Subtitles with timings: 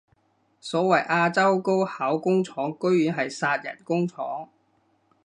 [0.59, 4.49] 所謂亞洲高考工廠居然係殺人工廠